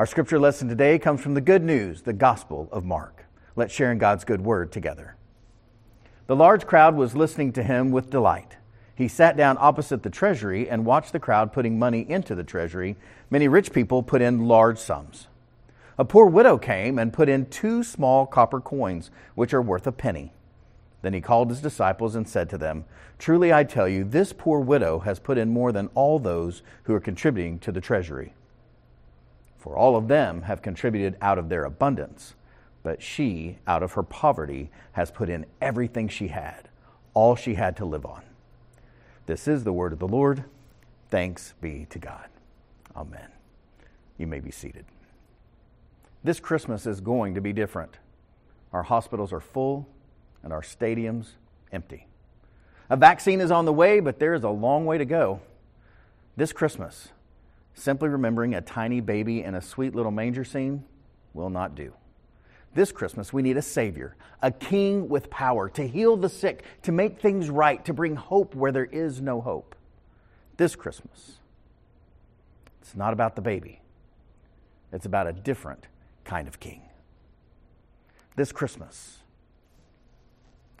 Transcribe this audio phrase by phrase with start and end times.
[0.00, 3.26] Our scripture lesson today comes from the good news, the Gospel of Mark.
[3.54, 5.14] Let's share in God's good word together.
[6.26, 8.56] The large crowd was listening to him with delight.
[8.94, 12.96] He sat down opposite the treasury and watched the crowd putting money into the treasury.
[13.28, 15.26] Many rich people put in large sums.
[15.98, 19.92] A poor widow came and put in two small copper coins, which are worth a
[19.92, 20.32] penny.
[21.02, 22.86] Then he called his disciples and said to them,
[23.18, 26.94] Truly I tell you, this poor widow has put in more than all those who
[26.94, 28.32] are contributing to the treasury.
[29.60, 32.34] For all of them have contributed out of their abundance,
[32.82, 36.70] but she, out of her poverty, has put in everything she had,
[37.12, 38.22] all she had to live on.
[39.26, 40.44] This is the word of the Lord.
[41.10, 42.26] Thanks be to God.
[42.96, 43.28] Amen.
[44.16, 44.86] You may be seated.
[46.24, 47.98] This Christmas is going to be different.
[48.72, 49.86] Our hospitals are full
[50.42, 51.32] and our stadiums
[51.70, 52.06] empty.
[52.88, 55.40] A vaccine is on the way, but there is a long way to go.
[56.36, 57.10] This Christmas,
[57.80, 60.84] simply remembering a tiny baby in a sweet little manger scene
[61.32, 61.92] will not do.
[62.74, 66.92] This Christmas, we need a Savior, a King with power to heal the sick, to
[66.92, 69.74] make things right, to bring hope where there is no hope.
[70.56, 71.38] This Christmas,
[72.80, 73.80] it's not about the baby,
[74.92, 75.86] it's about a different
[76.24, 76.82] kind of King.
[78.36, 79.18] This Christmas,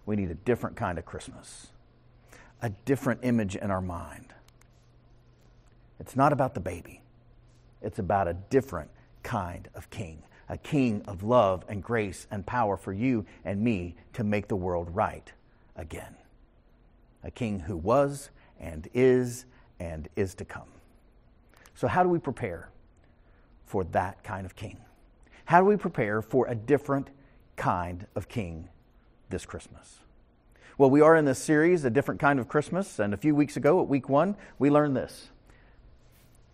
[0.06, 1.68] we need a different kind of Christmas,
[2.62, 4.34] a different image in our mind.
[5.98, 6.99] It's not about the baby,
[7.82, 8.90] it's about a different
[9.22, 13.94] kind of king, a king of love and grace and power for you and me
[14.14, 15.32] to make the world right
[15.76, 16.14] again.
[17.22, 19.44] A king who was and is
[19.78, 20.68] and is to come.
[21.74, 22.70] So, how do we prepare
[23.64, 24.78] for that kind of king?
[25.44, 27.08] How do we prepare for a different
[27.56, 28.68] kind of king
[29.28, 30.00] this Christmas?
[30.76, 33.56] Well, we are in this series, A Different Kind of Christmas, and a few weeks
[33.56, 35.28] ago at week one, we learned this.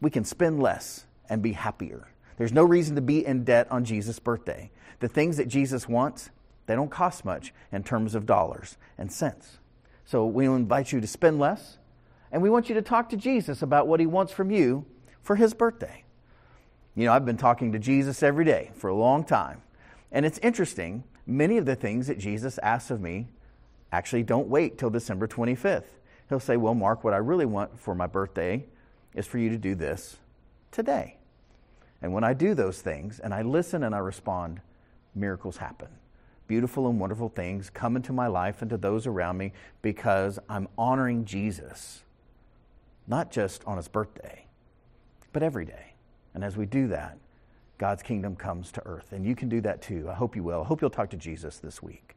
[0.01, 2.09] We can spend less and be happier.
[2.37, 4.71] There's no reason to be in debt on Jesus' birthday.
[5.01, 6.31] The things that Jesus wants,
[6.67, 9.59] they don't cost much in terms of dollars and cents.
[10.05, 11.79] So we invite you to spend less,
[12.31, 14.85] and we want you to talk to Jesus about what he wants from you
[15.23, 16.05] for his birthday.
[16.95, 19.63] You know, I've been talking to Jesus every day for a long time,
[20.13, 23.29] and it's interesting many of the things that Jesus asks of me
[23.93, 25.85] actually don't wait till December 25th.
[26.29, 28.65] He'll say, Well, Mark, what I really want for my birthday
[29.15, 30.17] is for you to do this
[30.71, 31.16] today.
[32.03, 34.61] And when I do those things and I listen and I respond,
[35.15, 35.89] miracles happen.
[36.47, 39.53] Beautiful and wonderful things come into my life and to those around me
[39.83, 42.03] because I'm honoring Jesus,
[43.07, 44.47] not just on his birthday,
[45.33, 45.95] but every day.
[46.35, 47.19] And as we do that,
[47.79, 49.13] God's kingdom comes to earth.
[49.13, 50.09] And you can do that too.
[50.09, 50.63] I hope you will.
[50.63, 52.15] I hope you'll talk to Jesus this week.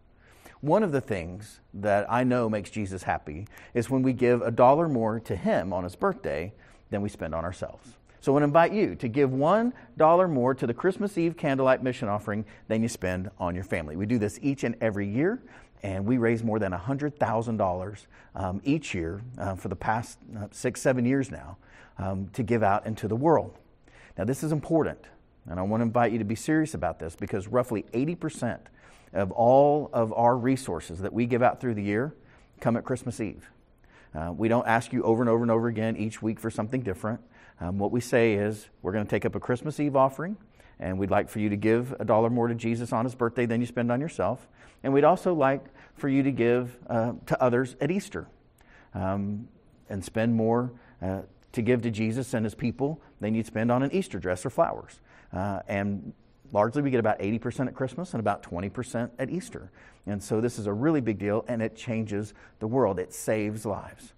[0.62, 4.52] One of the things that I know makes Jesus happy is when we give a
[4.52, 6.54] dollar more to him on his birthday
[6.90, 7.96] than we spend on ourselves.
[8.22, 11.82] So I want to invite you to give $1 more to the Christmas Eve candlelight
[11.82, 13.96] mission offering than you spend on your family.
[13.96, 15.42] We do this each and every year,
[15.84, 20.82] and we raise more than $100,000 um, each year uh, for the past uh, six,
[20.82, 21.58] seven years now
[21.98, 23.58] um, to give out into the world.
[24.18, 25.00] Now, this is important,
[25.50, 28.60] and I want to invite you to be serious about this because roughly 80%
[29.14, 32.14] of all of our resources that we give out through the year
[32.60, 33.50] come at Christmas Eve.
[34.14, 36.82] Uh, we don't ask you over and over and over again each week for something
[36.82, 37.22] different.
[37.62, 40.38] Um, what we say is we're going to take up a Christmas Eve offering,
[40.80, 43.46] and we'd like for you to give a dollar more to Jesus on his birthday
[43.46, 44.48] than you spend on yourself.
[44.84, 45.66] And we'd also like
[45.96, 48.28] for you to give uh, to others at Easter
[48.94, 49.48] um,
[49.90, 50.72] and spend more
[51.02, 51.22] uh,
[51.52, 54.50] to give to Jesus and his people than you'd spend on an Easter dress or
[54.50, 55.02] flowers.
[55.34, 56.14] Uh, and
[56.52, 59.72] largely we get about 80% at Christmas and about 20% at Easter.
[60.06, 63.00] And so this is a really big deal, and it changes the world.
[63.00, 64.14] It saves lives.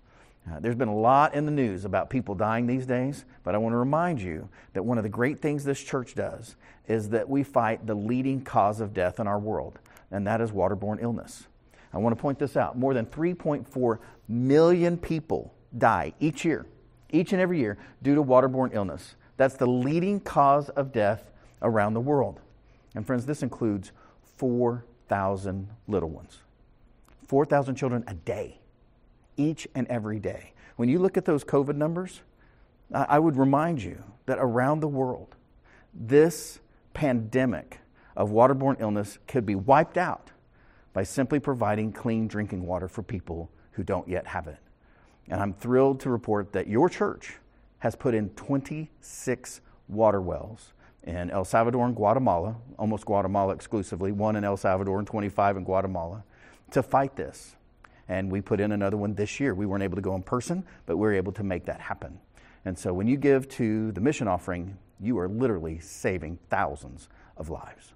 [0.49, 3.59] Uh, there's been a lot in the news about people dying these days, but I
[3.59, 6.55] want to remind you that one of the great things this church does
[6.87, 10.51] is that we fight the leading cause of death in our world, and that is
[10.51, 11.47] waterborne illness.
[11.93, 12.77] I want to point this out.
[12.77, 16.65] More than 3.4 million people die each year,
[17.11, 19.15] each and every year, due to waterborne illness.
[19.37, 21.31] That's the leading cause of death
[21.61, 22.39] around the world.
[22.95, 23.91] And friends, this includes
[24.37, 26.39] 4,000 little ones.
[27.27, 28.60] 4,000 children a day,
[29.37, 30.53] each and every day.
[30.75, 32.21] When you look at those COVID numbers,
[32.93, 35.35] I would remind you that around the world,
[35.93, 36.59] this
[36.93, 37.79] pandemic
[38.15, 40.31] of waterborne illness could be wiped out
[40.93, 44.57] by simply providing clean drinking water for people who don't yet have it.
[45.29, 47.37] And I'm thrilled to report that your church
[47.79, 50.73] has put in 26 water wells
[51.03, 55.63] in El Salvador and Guatemala, almost Guatemala exclusively, one in El Salvador and 25 in
[55.63, 56.23] Guatemala,
[56.71, 57.55] to fight this.
[58.09, 59.53] And we put in another one this year.
[59.53, 62.19] We weren't able to go in person, but we were able to make that happen.
[62.65, 67.49] And so when you give to the mission offering, you are literally saving thousands of
[67.49, 67.93] lives.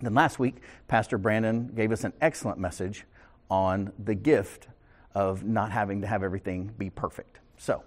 [0.00, 0.56] Then last week,
[0.88, 3.04] Pastor Brandon gave us an excellent message
[3.50, 4.68] on the gift
[5.14, 7.38] of not having to have everything be perfect.
[7.56, 7.82] So,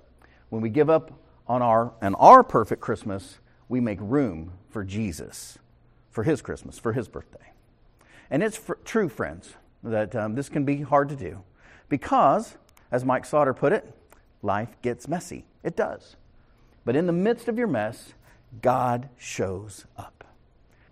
[0.50, 1.12] when we give up
[1.48, 3.38] on our and our perfect Christmas,
[3.68, 5.60] we make room for Jesus,
[6.10, 7.54] for his Christmas, for his birthday.
[8.31, 9.54] And it's true, friends,
[9.84, 11.42] that um, this can be hard to do
[11.88, 12.58] because,
[12.92, 13.92] as Mike Slaughter put it,
[14.42, 15.46] life gets messy.
[15.64, 16.16] It does.
[16.86, 18.14] But in the midst of your mess,
[18.62, 20.24] God shows up.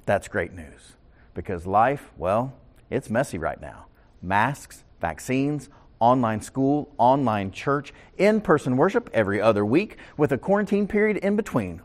[0.06, 0.96] That's great news
[1.34, 2.54] because life, well,
[2.90, 3.88] it's messy right now.
[4.22, 5.70] Masks, vaccines,
[6.00, 11.36] online school, online church, in person worship every other week with a quarantine period in
[11.36, 11.82] between.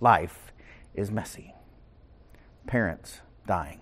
[0.00, 0.52] Life
[0.94, 1.54] is messy.
[2.66, 3.80] Parents dying,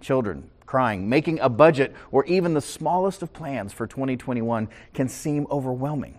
[0.00, 5.46] children crying, making a budget, or even the smallest of plans for 2021 can seem
[5.50, 6.18] overwhelming.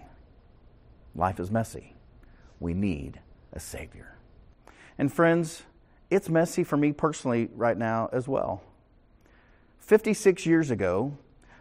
[1.13, 1.93] Life is messy.
[2.59, 3.19] We need
[3.53, 4.15] a Savior.
[4.97, 5.61] And friends,
[6.09, 8.63] it's messy for me personally right now as well.
[9.81, 11.15] 56 years ago,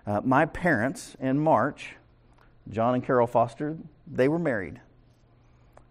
[0.06, 1.94] uh, my parents in March,
[2.70, 3.76] John and Carol Foster,
[4.11, 4.81] they were married.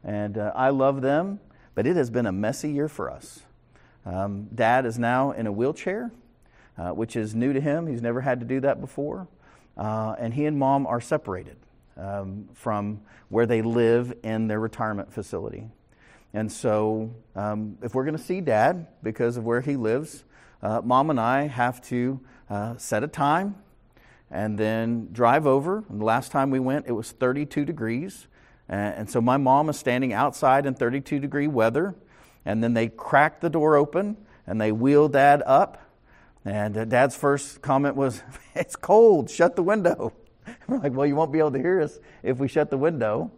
[0.04, 1.42] And uh, I love them,
[1.76, 3.42] but it has been a messy year for us.
[4.04, 6.12] Um, Dad is now in a wheelchair,
[6.78, 7.88] uh, which is new to him.
[7.88, 9.28] He's never had to do that before.
[9.78, 11.58] Uh, and he and mom are separated
[11.98, 15.70] um, from where they live in their retirement facility.
[16.34, 20.24] And so, um, if we're going to see dad because of where he lives,
[20.62, 22.20] uh, mom and I have to
[22.50, 23.56] uh, set a time
[24.30, 25.84] and then drive over.
[25.90, 28.28] And the last time we went, it was 32 degrees.
[28.70, 31.96] And so my mom is standing outside in 32 degree weather.
[32.46, 35.82] And then they crack the door open and they wheel dad up.
[36.46, 38.22] And uh, dad's first comment was,
[38.56, 40.14] It's cold, shut the window.
[40.68, 43.32] We're like, Well, you won't be able to hear us if we shut the window.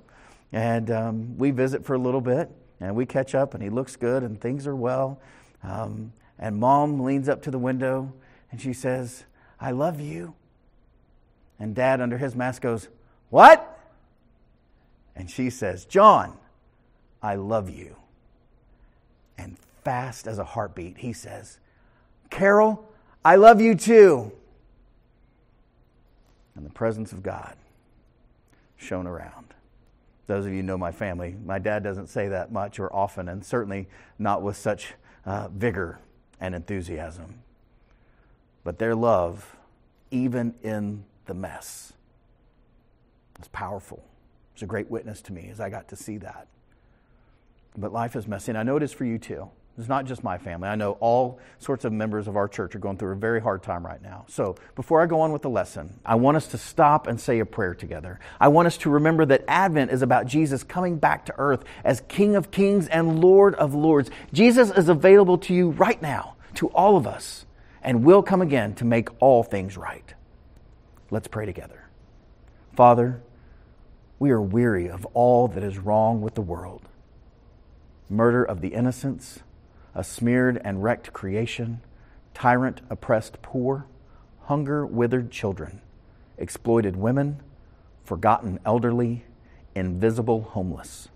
[0.52, 2.50] And um, we visit for a little bit
[2.80, 5.20] and we catch up and he looks good and things are well.
[5.64, 8.14] Um, and mom leans up to the window
[8.52, 9.26] and she says,
[9.60, 10.34] I love you.
[11.60, 12.88] And dad, under his mask, goes,
[13.30, 13.78] What?
[15.16, 16.38] And she says, John,
[17.22, 17.98] I love you.
[19.38, 21.60] And fast as a heartbeat, he says,
[22.30, 22.89] Carol,
[23.24, 24.32] I love you too.
[26.56, 27.56] And the presence of God
[28.78, 29.54] shone around.
[30.28, 33.44] Those of you know my family, my dad doesn't say that much or often, and
[33.44, 33.88] certainly
[34.20, 34.94] not with such
[35.26, 36.00] uh, vigor
[36.40, 37.40] and enthusiasm.
[38.64, 39.56] But their love,
[40.12, 41.94] even in the mess.
[43.40, 44.04] It's powerful.
[44.54, 46.48] It's a great witness to me as I got to see that.
[47.78, 49.50] But life is messy, and I know it is for you too.
[49.80, 50.68] It's not just my family.
[50.68, 53.64] I know all sorts of members of our church are going through a very hard
[53.64, 54.26] time right now.
[54.28, 57.40] So, before I go on with the lesson, I want us to stop and say
[57.40, 58.20] a prayer together.
[58.42, 62.02] I want us to remember that Advent is about Jesus coming back to earth as
[62.10, 64.12] King of Kings and Lord of Lords.
[64.34, 67.46] Jesus is available to you right now, to all of us,
[67.82, 70.14] and will come again to make all things right.
[71.10, 71.88] Let's pray together.
[72.76, 73.22] Father,
[74.20, 76.90] we are weary of all that is wrong with the world
[78.10, 79.40] murder of the innocents,
[80.00, 81.82] a smeared and wrecked creation,
[82.34, 83.86] tyrant oppressed poor,
[84.44, 85.82] hunger withered children,
[86.38, 87.38] exploited women,
[88.06, 89.26] forgotten elderly,
[89.76, 91.10] invisible homeless.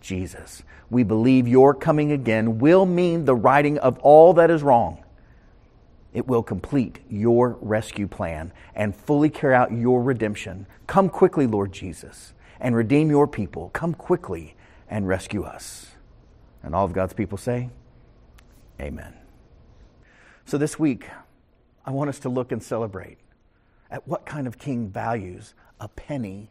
[0.00, 5.02] Jesus, we believe your coming again will mean the righting of all that is wrong
[6.12, 10.64] it will complete your rescue plan and fully carry out your redemption.
[10.86, 13.70] Come quickly, Lord Jesus, and redeem your people.
[13.70, 14.54] Come quickly
[14.88, 15.88] and rescue us.
[16.62, 17.68] And all of God's people say,
[18.80, 19.14] Amen.
[20.44, 21.08] So this week,
[21.86, 23.18] I want us to look and celebrate
[23.90, 26.50] at what kind of king values a penny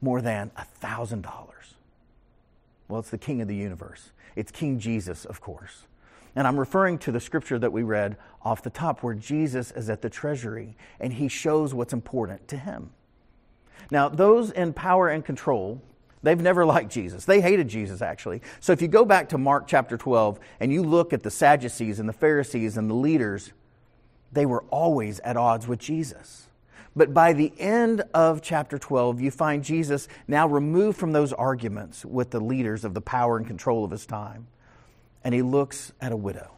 [0.00, 1.74] more than a thousand dollars.
[2.88, 4.10] Well, it's the king of the universe.
[4.36, 5.84] It's King Jesus, of course.
[6.34, 9.90] And I'm referring to the scripture that we read off the top, where Jesus is
[9.90, 12.90] at the treasury and he shows what's important to him.
[13.90, 15.82] Now, those in power and control,
[16.22, 17.24] they've never liked Jesus.
[17.24, 18.42] They hated Jesus, actually.
[18.60, 22.00] So if you go back to Mark chapter 12 and you look at the Sadducees
[22.00, 23.52] and the Pharisees and the leaders,
[24.32, 26.46] they were always at odds with Jesus.
[26.94, 32.04] But by the end of chapter 12, you find Jesus now removed from those arguments
[32.04, 34.48] with the leaders of the power and control of his time
[35.24, 36.52] and he looks at a widow.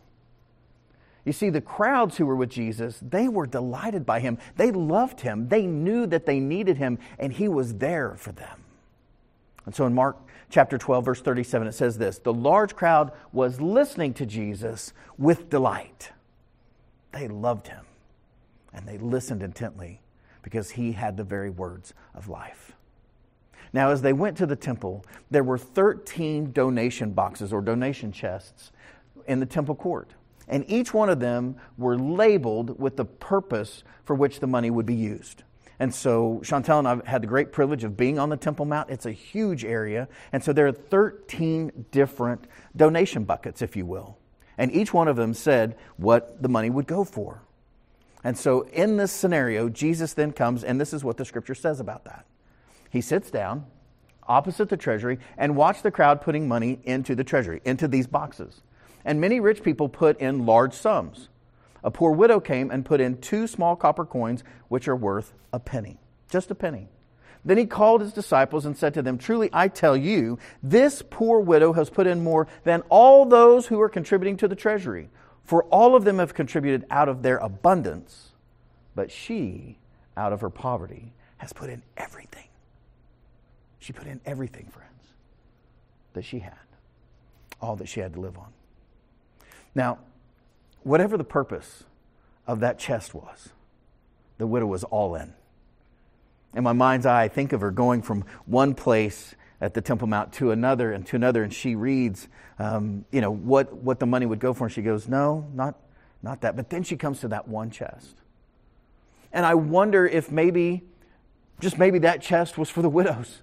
[1.25, 4.38] You see, the crowds who were with Jesus, they were delighted by him.
[4.57, 5.49] They loved him.
[5.49, 8.62] They knew that they needed him, and he was there for them.
[9.66, 10.16] And so in Mark
[10.50, 15.50] chapter 12, verse 37, it says this The large crowd was listening to Jesus with
[15.50, 16.11] delight.
[17.12, 17.85] They loved him,
[18.73, 20.00] and they listened intently
[20.42, 22.73] because he had the very words of life.
[23.73, 28.71] Now, as they went to the temple, there were 13 donation boxes or donation chests
[29.26, 30.11] in the temple court.
[30.49, 34.85] And each one of them were labeled with the purpose for which the money would
[34.85, 35.45] be used.
[35.79, 38.91] And so Chantel and I had the great privilege of being on the Temple Mount.
[38.91, 40.09] It's a huge area.
[40.33, 44.19] And so there are 13 different donation buckets, if you will.
[44.59, 47.43] And each one of them said what the money would go for.
[48.23, 51.81] And so in this scenario, Jesus then comes, and this is what the scripture says
[51.81, 52.26] about that.
[52.91, 53.67] He sits down
[54.29, 58.62] opposite the treasury and watched the crowd putting money into the treasury, into these boxes.
[59.05, 61.29] And many rich people put in large sums.
[61.85, 65.59] A poor widow came and put in two small copper coins, which are worth a
[65.59, 65.99] penny.
[66.31, 66.89] Just a penny.
[67.45, 71.41] Then he called his disciples and said to them, Truly I tell you, this poor
[71.41, 75.11] widow has put in more than all those who are contributing to the treasury.
[75.43, 78.31] For all of them have contributed out of their abundance,
[78.95, 79.79] but she,
[80.17, 82.47] out of her poverty, has put in everything.
[83.81, 85.03] She put in everything, friends,
[86.12, 86.55] that she had,
[87.61, 88.53] all that she had to live on.
[89.75, 89.99] Now,
[90.85, 91.85] whatever the purpose
[92.47, 93.51] of that chest was,
[94.39, 95.35] the widow was all in.
[96.55, 100.09] In my mind's eye, I think of her going from one place at the Temple
[100.09, 104.07] Mount to another and to another, and she reads, um, you know, what, what the
[104.07, 105.77] money would go for, and she goes, no, not,
[106.23, 106.57] not that.
[106.57, 108.17] But then she comes to that one chest.
[109.33, 110.83] And I wonder if maybe,
[111.61, 113.43] just maybe that chest was for the widows.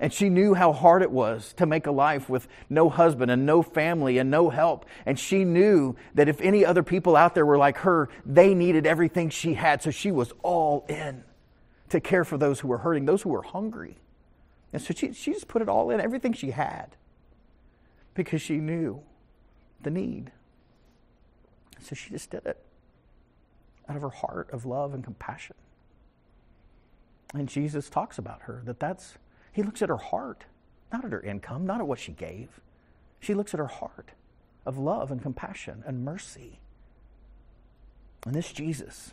[0.00, 3.44] And she knew how hard it was to make a life with no husband and
[3.44, 4.86] no family and no help.
[5.04, 8.86] And she knew that if any other people out there were like her, they needed
[8.86, 9.82] everything she had.
[9.82, 11.22] So she was all in
[11.90, 13.98] to care for those who were hurting, those who were hungry.
[14.72, 16.96] And so she, she just put it all in, everything she had,
[18.14, 19.02] because she knew
[19.82, 20.32] the need.
[21.82, 22.58] So she just did it
[23.86, 25.56] out of her heart of love and compassion.
[27.34, 29.18] And Jesus talks about her that that's
[29.52, 30.44] he looks at her heart,
[30.92, 32.60] not at her income, not at what she gave.
[33.20, 34.10] She looks at her heart
[34.64, 36.60] of love and compassion and mercy.
[38.26, 39.12] And this Jesus,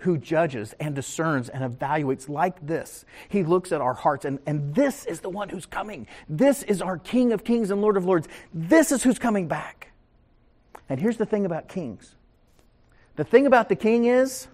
[0.00, 4.74] who judges and discerns and evaluates like this, he looks at our hearts, and, and
[4.74, 6.06] this is the one who's coming.
[6.28, 8.28] This is our King of kings and Lord of lords.
[8.52, 9.92] This is who's coming back.
[10.88, 12.14] And here's the thing about kings
[13.16, 14.46] the thing about the king is,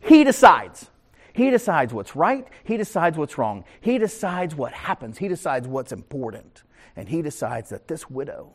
[0.00, 0.90] he decides.
[1.32, 2.46] He decides what's right.
[2.64, 3.64] He decides what's wrong.
[3.80, 5.18] He decides what happens.
[5.18, 6.62] He decides what's important.
[6.94, 8.52] And he decides that this widow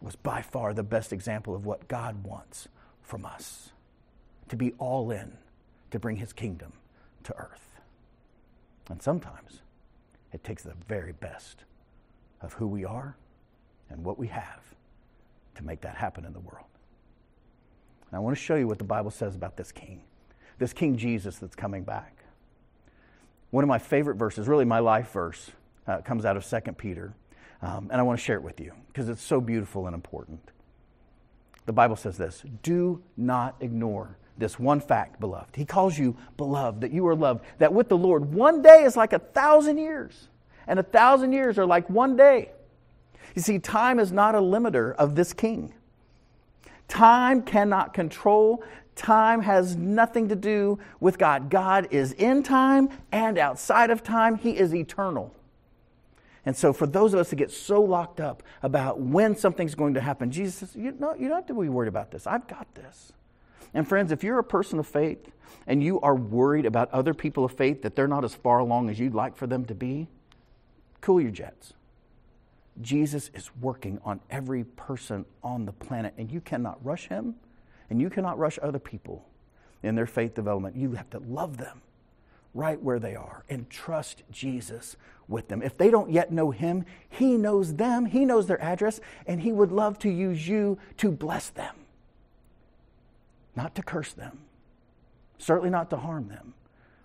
[0.00, 2.68] was by far the best example of what God wants
[3.02, 3.70] from us
[4.48, 5.38] to be all in
[5.90, 6.72] to bring his kingdom
[7.24, 7.80] to earth.
[8.88, 9.62] And sometimes
[10.32, 11.64] it takes the very best
[12.40, 13.16] of who we are
[13.90, 14.62] and what we have
[15.54, 16.66] to make that happen in the world.
[18.10, 20.02] And I want to show you what the Bible says about this king
[20.58, 22.18] this King Jesus that's coming back.
[23.50, 25.50] One of my favorite verses, really my life verse,
[25.86, 27.14] uh, comes out of 2 Peter.
[27.62, 30.40] Um, and I want to share it with you because it's so beautiful and important.
[31.66, 35.56] The Bible says this Do not ignore this one fact, beloved.
[35.56, 38.96] He calls you beloved, that you are loved, that with the Lord, one day is
[38.96, 40.28] like a thousand years,
[40.66, 42.52] and a thousand years are like one day.
[43.34, 45.74] You see, time is not a limiter of this king.
[46.86, 48.62] Time cannot control
[48.98, 51.50] Time has nothing to do with God.
[51.50, 55.32] God is in time and outside of time, He is eternal.
[56.44, 59.94] And so, for those of us that get so locked up about when something's going
[59.94, 62.26] to happen, Jesus says, you, know, you don't have to be worried about this.
[62.26, 63.12] I've got this.
[63.72, 65.30] And, friends, if you're a person of faith
[65.68, 68.90] and you are worried about other people of faith that they're not as far along
[68.90, 70.08] as you'd like for them to be,
[71.00, 71.74] cool your jets.
[72.80, 77.36] Jesus is working on every person on the planet, and you cannot rush him
[77.90, 79.24] and you cannot rush other people
[79.82, 80.76] in their faith development.
[80.76, 81.82] You have to love them
[82.54, 84.96] right where they are and trust Jesus
[85.28, 85.62] with them.
[85.62, 89.52] If they don't yet know Him, He knows them, He knows their address, and He
[89.52, 91.74] would love to use you to bless them,
[93.54, 94.40] not to curse them,
[95.38, 96.54] certainly not to harm them,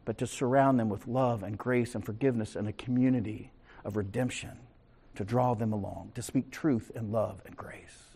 [0.06, 3.52] but to surround them with love and grace and forgiveness and a community
[3.86, 4.58] of redemption
[5.16, 8.16] to draw them along, to speak truth and love and grace.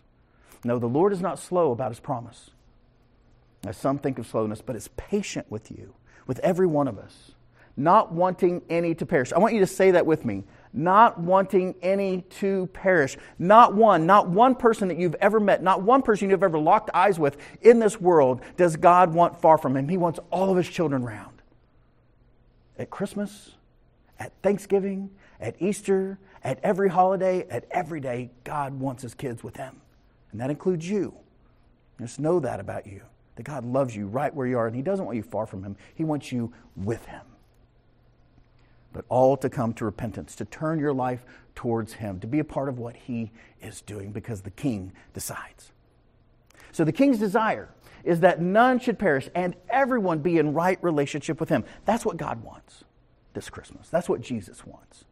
[0.64, 2.50] No, the Lord is not slow about His promise
[3.66, 5.94] as some think of slowness, but is patient with you,
[6.26, 7.32] with every one of us,
[7.76, 9.32] not wanting any to perish.
[9.32, 10.44] I want you to say that with me.
[10.72, 13.16] Not wanting any to perish.
[13.38, 16.90] Not one, not one person that you've ever met, not one person you've ever locked
[16.92, 19.88] eyes with in this world does God want far from him.
[19.88, 21.40] He wants all of his children round.
[22.78, 23.52] At Christmas,
[24.18, 25.10] at Thanksgiving,
[25.40, 29.80] at Easter, at every holiday, at every day, God wants his kids with him.
[30.32, 31.14] And that includes you.
[32.00, 33.02] Just know that about you
[33.38, 35.62] that God loves you right where you are, and He doesn't want you far from
[35.62, 35.76] Him.
[35.94, 37.22] He wants you with Him.
[38.92, 42.44] but all to come to repentance, to turn your life towards Him, to be a
[42.44, 43.30] part of what He
[43.62, 45.70] is doing because the King decides.
[46.72, 47.68] So the King's desire
[48.02, 51.64] is that none should perish and everyone be in right relationship with Him.
[51.84, 52.82] That's what God wants
[53.34, 53.88] this Christmas.
[53.88, 55.04] That's what Jesus wants.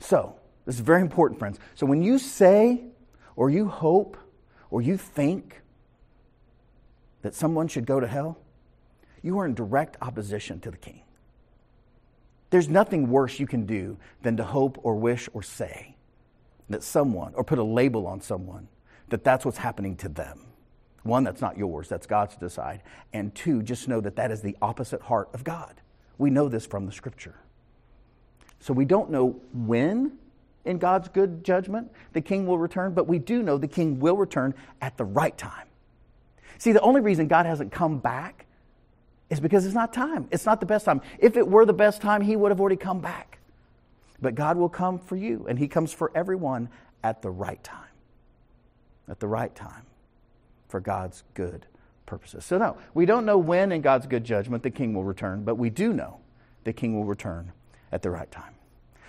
[0.00, 1.58] So, this is very important, friends.
[1.74, 2.84] So when you say,
[3.36, 4.16] or you hope,
[4.70, 5.60] or you think
[7.28, 8.38] that someone should go to hell,
[9.20, 11.02] you are in direct opposition to the King.
[12.48, 15.94] There's nothing worse you can do than to hope or wish or say
[16.70, 18.66] that someone, or put a label on someone,
[19.10, 20.46] that that's what's happening to them.
[21.02, 22.82] One, that's not yours, that's God's to decide.
[23.12, 25.82] And two, just know that that is the opposite heart of God.
[26.16, 27.34] We know this from the scripture.
[28.58, 30.12] So we don't know when
[30.64, 34.16] in God's good judgment the king will return, but we do know the king will
[34.16, 35.67] return at the right time.
[36.58, 38.46] See, the only reason God hasn't come back
[39.30, 40.28] is because it's not time.
[40.30, 41.00] It's not the best time.
[41.18, 43.38] If it were the best time, he would have already come back.
[44.20, 46.68] But God will come for you, and he comes for everyone
[47.04, 47.84] at the right time.
[49.08, 49.86] At the right time
[50.68, 51.66] for God's good
[52.06, 52.44] purposes.
[52.44, 55.54] So, no, we don't know when in God's good judgment the king will return, but
[55.54, 56.18] we do know
[56.64, 57.52] the king will return
[57.92, 58.54] at the right time.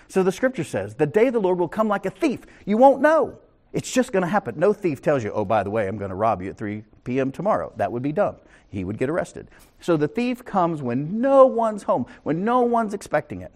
[0.08, 2.42] So the scripture says, The day the Lord will come like a thief.
[2.66, 3.40] You won't know.
[3.72, 4.58] It's just going to happen.
[4.58, 6.84] No thief tells you, Oh, by the way, I'm going to rob you at 3
[7.04, 7.32] p.m.
[7.32, 7.72] tomorrow.
[7.78, 8.38] That would be dumb.
[8.70, 9.50] He would get arrested.
[9.80, 13.52] So the thief comes when no one's home, when no one's expecting it.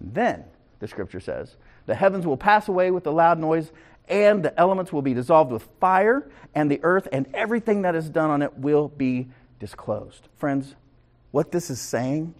[0.00, 0.44] And then,
[0.78, 3.72] the scripture says, the heavens will pass away with a loud noise,
[4.08, 8.08] and the elements will be dissolved with fire, and the earth and everything that is
[8.08, 10.28] done on it will be disclosed.
[10.36, 10.74] Friends,
[11.30, 12.34] what this is saying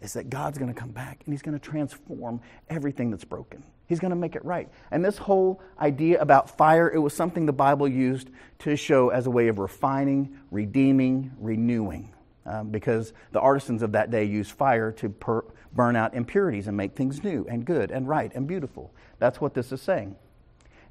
[0.00, 3.64] is that God's going to come back and He's going to transform everything that's broken.
[3.86, 4.68] He's going to make it right.
[4.90, 9.26] And this whole idea about fire, it was something the Bible used to show as
[9.26, 12.12] a way of refining, redeeming, renewing.
[12.44, 16.76] Um, because the artisans of that day used fire to per- burn out impurities and
[16.76, 18.92] make things new and good and right and beautiful.
[19.18, 20.14] That's what this is saying.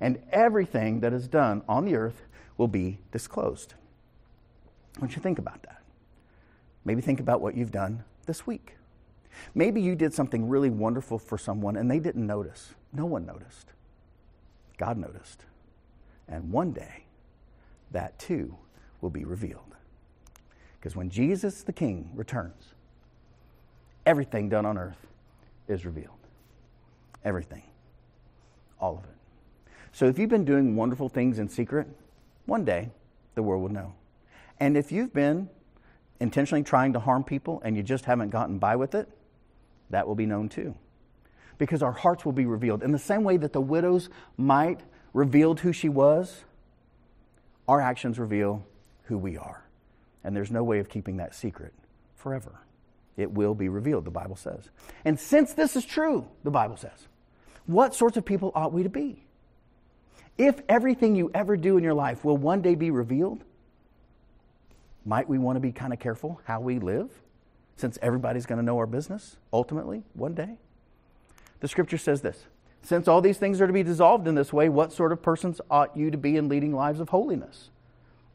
[0.02, 2.24] And everything that is done on the earth
[2.58, 3.74] will be disclosed.
[5.00, 5.82] Want you think about that.
[6.84, 8.76] Maybe think about what you've done this week.
[9.54, 12.74] Maybe you did something really wonderful for someone and they didn't notice.
[12.94, 13.74] No one noticed.
[14.78, 15.46] God noticed.
[16.28, 17.06] And one day,
[17.92, 18.58] that too
[19.02, 19.76] will be revealed.
[20.80, 22.74] Because when Jesus the King returns,
[24.06, 25.08] everything done on earth
[25.68, 26.12] is revealed.
[27.24, 27.64] Everything.
[28.80, 29.10] All of it.
[29.92, 31.88] So if you've been doing wonderful things in secret,
[32.46, 32.90] one day
[33.36, 33.94] the world will know.
[34.60, 35.50] And if you've been
[36.20, 39.10] intentionally trying to harm people and you just haven't gotten by with it,
[39.90, 40.76] that will be known too.
[41.58, 42.84] Because our hearts will be revealed.
[42.84, 44.82] In the same way that the widow's mite
[45.14, 46.44] revealed who she was,
[47.68, 48.66] our actions reveal
[49.04, 49.64] who we are.
[50.24, 51.74] And there's no way of keeping that secret
[52.16, 52.60] forever.
[53.16, 54.70] It will be revealed, the Bible says.
[55.06, 57.08] And since this is true, the Bible says,
[57.66, 59.24] what sorts of people ought we to be?
[60.38, 63.44] If everything you ever do in your life will one day be revealed,
[65.06, 67.10] might we want to be kind of careful how we live?
[67.76, 70.58] Since everybody's going to know our business ultimately one day?
[71.60, 72.46] The scripture says this
[72.82, 75.62] Since all these things are to be dissolved in this way, what sort of persons
[75.70, 77.70] ought you to be in leading lives of holiness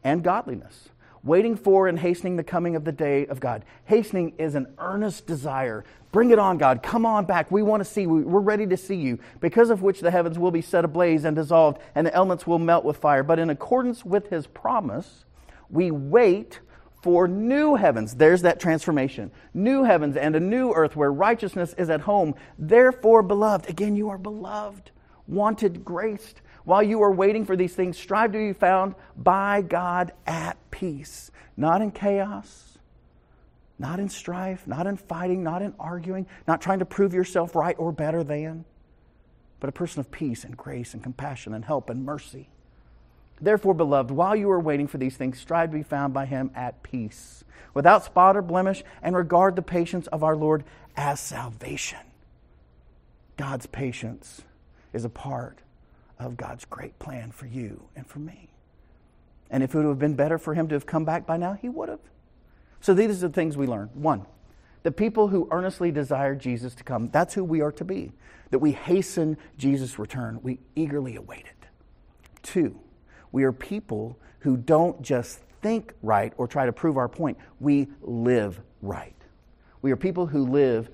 [0.03, 0.89] and godliness?
[1.23, 3.63] Waiting for and hastening the coming of the day of God.
[3.85, 5.85] Hastening is an earnest desire.
[6.13, 6.83] Bring it on, God.
[6.83, 7.51] Come on back.
[7.51, 8.07] We want to see.
[8.07, 9.19] We're ready to see you.
[9.39, 12.59] Because of which the heavens will be set ablaze and dissolved, and the elements will
[12.59, 13.23] melt with fire.
[13.23, 15.27] But in accordance with his promise,
[15.69, 16.61] we wait
[17.03, 18.15] for new heavens.
[18.15, 19.31] There's that transformation.
[19.55, 22.35] New heavens and a new earth where righteousness is at home.
[22.59, 24.91] Therefore, beloved, again, you are beloved,
[25.27, 26.43] wanted, graced.
[26.65, 31.31] While you are waiting for these things, strive to be found by God at peace,
[31.57, 32.79] not in chaos,
[33.79, 37.77] not in strife, not in fighting, not in arguing, not trying to prove yourself right
[37.79, 38.67] or better than,
[39.59, 42.51] but a person of peace and grace and compassion and help and mercy
[43.41, 46.51] Therefore, beloved, while you are waiting for these things, strive to be found by him
[46.55, 50.65] at peace, without spot or blemish, and regard the patience of our Lord
[50.97, 52.01] as salvation.
[53.37, 54.43] God's patience
[54.93, 55.61] is a part
[56.19, 58.51] of God's great plan for you and for me.
[59.51, 61.55] And if it would have been better for him to have come back by now,
[61.55, 62.01] he would have.
[62.81, 63.91] So these are the things we learn.
[63.95, 64.27] One,
[64.83, 68.13] the people who earnestly desire Jesus to come, that's who we are to be.
[68.51, 71.67] That we hasten Jesus' return, we eagerly await it.
[72.43, 72.81] Two,
[73.33, 77.89] we are people who don't just think right or try to prove our point, we
[78.03, 79.15] live right.
[79.83, 80.89] We are people who live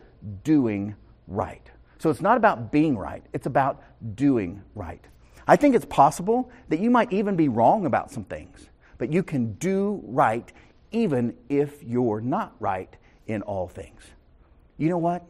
[0.45, 0.95] doing
[1.29, 1.71] right.
[1.99, 3.83] So it's not about being right, it's about
[4.15, 5.05] doing right.
[5.49, 8.69] I think it's possible that you might even be wrong about some things,
[8.99, 10.53] but you can do right
[10.93, 12.97] even if you're not right
[13.27, 14.03] in all things.
[14.77, 15.25] You know what?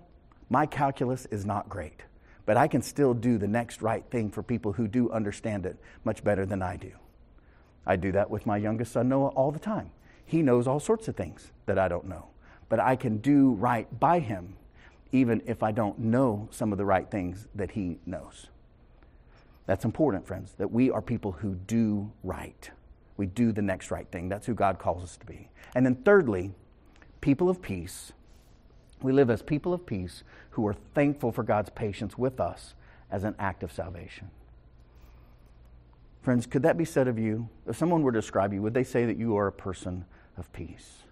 [0.48, 2.02] My calculus is not great,
[2.46, 5.76] but I can still do the next right thing for people who do understand it
[6.04, 6.92] much better than I do.
[7.84, 9.90] I do that with my youngest son, Noah, all the time.
[10.24, 12.28] He knows all sorts of things that I don't know,
[12.68, 14.56] but I can do right by him
[15.12, 18.48] even if I don't know some of the right things that he knows.
[19.66, 22.70] That's important, friends, that we are people who do right.
[23.16, 24.28] We do the next right thing.
[24.28, 25.48] That's who God calls us to be.
[25.74, 26.52] And then, thirdly,
[27.20, 28.12] people of peace.
[29.02, 32.74] We live as people of peace who are thankful for God's patience with us
[33.10, 34.30] as an act of salvation.
[36.22, 37.48] Friends, could that be said of you?
[37.66, 40.04] If someone were to describe you, would they say that you are a person
[40.36, 41.02] of peace?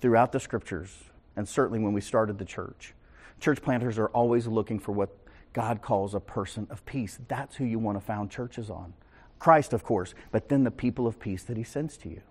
[0.00, 1.04] Throughout the scriptures,
[1.36, 2.94] and certainly when we started the church,
[3.40, 5.16] church planters are always looking for what
[5.52, 7.18] God calls a person of peace.
[7.28, 8.92] That's who you want to found churches on.
[9.38, 12.22] Christ, of course, but then the people of peace that he sends to you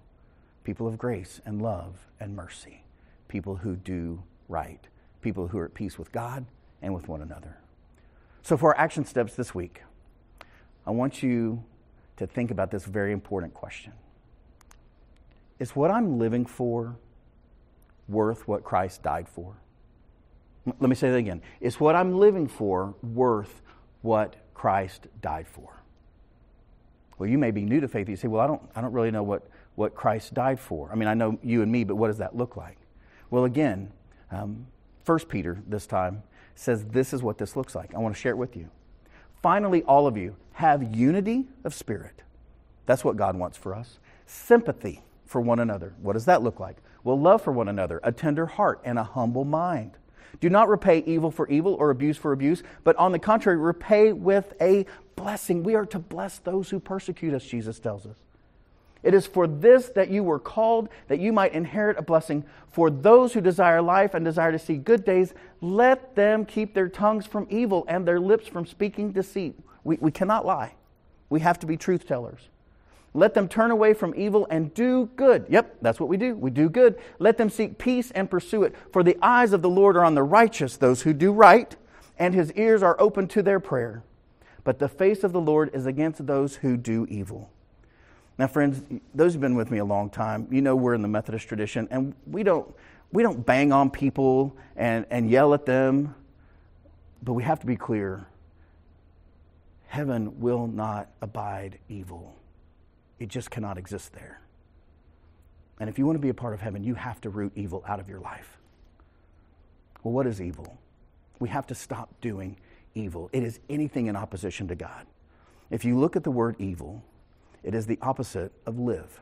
[0.63, 2.83] people of grace and love and mercy,
[3.27, 4.85] people who do right,
[5.21, 6.45] people who are at peace with God
[6.81, 7.57] and with one another.
[8.41, 9.83] So, for our action steps this week,
[10.85, 11.63] I want you
[12.17, 13.93] to think about this very important question
[15.59, 16.97] Is what I'm living for
[18.07, 19.55] worth what Christ died for?
[20.65, 21.41] Let me say that again.
[21.61, 23.61] Is what I'm living for worth
[24.01, 25.81] what Christ died for?
[27.17, 28.09] Well, you may be new to faith.
[28.09, 30.89] You say, Well, I don't, I don't really know what, what Christ died for.
[30.91, 32.77] I mean, I know you and me, but what does that look like?
[33.29, 33.91] Well, again,
[34.31, 34.67] um,
[35.05, 36.23] 1 Peter this time
[36.55, 37.93] says this is what this looks like.
[37.95, 38.69] I want to share it with you.
[39.41, 42.23] Finally, all of you have unity of spirit.
[42.85, 43.99] That's what God wants for us.
[44.25, 45.93] Sympathy for one another.
[46.01, 46.77] What does that look like?
[47.03, 49.91] Well, love for one another, a tender heart, and a humble mind.
[50.41, 54.13] Do not repay evil for evil or abuse for abuse, but on the contrary, repay
[54.13, 55.63] with a blessing.
[55.63, 58.17] We are to bless those who persecute us, Jesus tells us.
[59.01, 62.43] It is for this that you were called, that you might inherit a blessing.
[62.69, 66.89] For those who desire life and desire to see good days, let them keep their
[66.89, 69.55] tongues from evil and their lips from speaking deceit.
[69.83, 70.75] We, we cannot lie.
[71.29, 72.49] We have to be truth tellers.
[73.13, 75.45] Let them turn away from evil and do good.
[75.49, 76.35] Yep, that's what we do.
[76.35, 76.99] We do good.
[77.17, 78.75] Let them seek peace and pursue it.
[78.91, 81.75] For the eyes of the Lord are on the righteous, those who do right,
[82.19, 84.03] and his ears are open to their prayer.
[84.63, 87.49] But the face of the Lord is against those who do evil.
[88.39, 88.81] Now, friends,
[89.13, 91.89] those who've been with me a long time, you know we're in the Methodist tradition,
[91.91, 92.73] and we don't,
[93.11, 96.15] we don't bang on people and, and yell at them,
[97.21, 98.25] but we have to be clear
[99.87, 102.33] heaven will not abide evil.
[103.19, 104.39] It just cannot exist there.
[105.81, 107.83] And if you want to be a part of heaven, you have to root evil
[107.85, 108.57] out of your life.
[110.01, 110.77] Well, what is evil?
[111.39, 112.55] We have to stop doing
[112.95, 113.29] evil.
[113.33, 115.07] It is anything in opposition to God.
[115.69, 117.03] If you look at the word evil,
[117.63, 119.19] it is the opposite of live.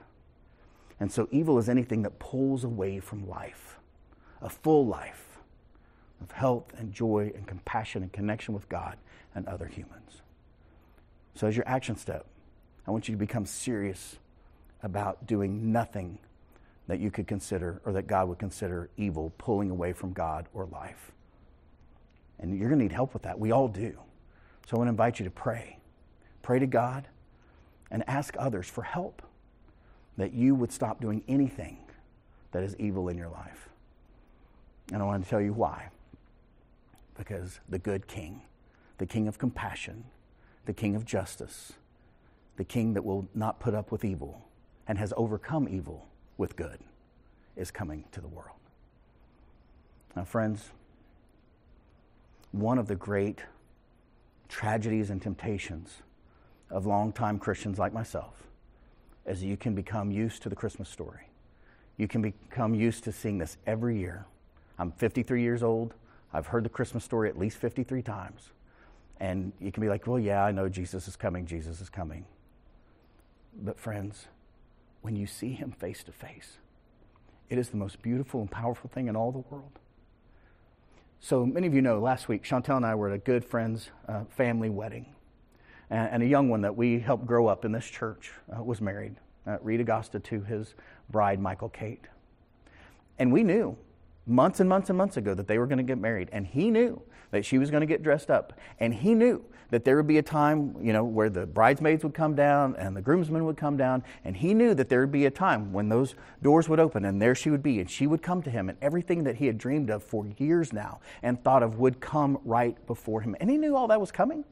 [0.99, 3.77] And so evil is anything that pulls away from life,
[4.41, 5.39] a full life
[6.21, 8.97] of health and joy and compassion and connection with God
[9.35, 10.21] and other humans.
[11.35, 12.25] So, as your action step,
[12.87, 14.15] I want you to become serious
[14.81, 16.17] about doing nothing
[16.87, 20.65] that you could consider or that God would consider evil, pulling away from God or
[20.65, 21.11] life.
[22.39, 23.37] And you're going to need help with that.
[23.37, 23.97] We all do.
[24.67, 25.77] So I want to invite you to pray.
[26.41, 27.07] Pray to God
[27.91, 29.21] and ask others for help
[30.17, 31.77] that you would stop doing anything
[32.51, 33.69] that is evil in your life.
[34.91, 35.89] And I want to tell you why.
[37.17, 38.41] Because the good king,
[38.97, 40.05] the king of compassion,
[40.65, 41.73] the king of justice,
[42.57, 44.47] the king that will not put up with evil
[44.87, 46.79] and has overcome evil with good
[47.55, 48.57] is coming to the world.
[50.15, 50.71] Now, friends,
[52.51, 53.41] one of the great
[54.47, 56.01] tragedies and temptations
[56.69, 58.43] of longtime Christians like myself
[59.25, 61.29] is you can become used to the Christmas story.
[61.97, 64.25] You can become used to seeing this every year.
[64.79, 65.93] I'm 53 years old.
[66.31, 68.49] I've heard the Christmas story at least 53 times.
[69.19, 72.25] And you can be like, well, yeah, I know Jesus is coming, Jesus is coming.
[73.59, 74.27] But, friends,
[75.01, 76.57] when you see him face to face,
[77.49, 79.79] it is the most beautiful and powerful thing in all the world.
[81.19, 83.89] So, many of you know last week, Chantel and I were at a good friend's
[84.07, 85.07] uh, family wedding.
[85.89, 89.15] And, a young one that we helped grow up in this church uh, was married,
[89.45, 90.75] uh, Reed Agosta, to his
[91.09, 92.05] bride, Michael Kate.
[93.17, 93.77] And we knew
[94.25, 96.29] months and months and months ago that they were going to get married.
[96.31, 98.53] And he knew that she was going to get dressed up.
[98.79, 102.13] And he knew that there would be a time, you know, where the bridesmaids would
[102.13, 104.03] come down and the groomsmen would come down.
[104.23, 107.21] And he knew that there would be a time when those doors would open and
[107.21, 107.79] there she would be.
[107.79, 108.69] And she would come to him.
[108.69, 112.39] And everything that he had dreamed of for years now and thought of would come
[112.45, 113.35] right before him.
[113.39, 114.43] And he knew all that was coming.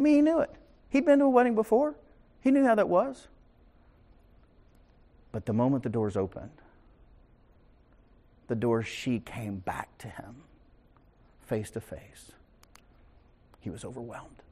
[0.00, 0.50] I mean, he knew it.
[0.88, 1.94] He'd been to a wedding before,
[2.40, 3.28] he knew how that was.
[5.30, 6.50] But the moment the doors opened,
[8.48, 10.36] the door she came back to him
[11.46, 12.32] face to face,
[13.60, 14.42] he was overwhelmed.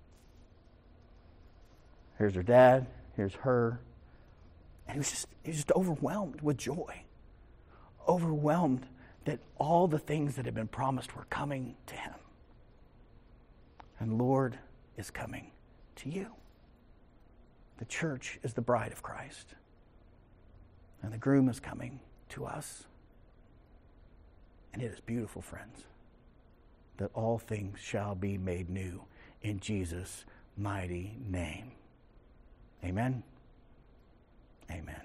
[2.18, 3.80] Here's her dad, here's her.
[4.86, 7.04] And he was just, he was just overwhelmed with joy,
[8.06, 8.86] overwhelmed
[9.24, 12.14] that all the things that had been promised were coming to him.
[13.98, 14.58] And Lord
[14.98, 15.52] is coming
[15.96, 16.26] to you.
[17.78, 19.54] The church is the bride of Christ,
[21.00, 22.84] and the groom is coming to us.
[24.74, 25.84] And it is beautiful, friends,
[26.98, 29.04] that all things shall be made new
[29.40, 30.24] in Jesus'
[30.56, 31.70] mighty name.
[32.84, 33.22] Amen.
[34.70, 35.00] Amen.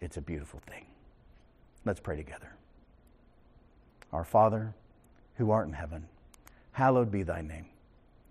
[0.00, 0.86] It's a beautiful thing.
[1.84, 2.54] Let's pray together.
[4.12, 4.74] Our Father,
[5.36, 6.06] who art in heaven,
[6.72, 7.66] hallowed be thy name.